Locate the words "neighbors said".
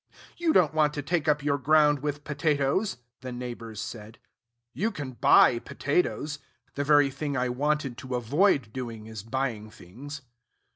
3.31-4.17